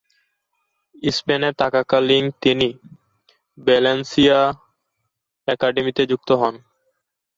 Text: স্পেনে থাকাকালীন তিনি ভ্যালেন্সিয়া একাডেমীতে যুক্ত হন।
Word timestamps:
স্পেনে 1.09 1.49
থাকাকালীন 1.59 2.25
তিনি 2.41 2.69
ভ্যালেন্সিয়া 3.57 4.39
একাডেমীতে 5.47 6.03
যুক্ত 6.11 6.29
হন। 6.41 6.55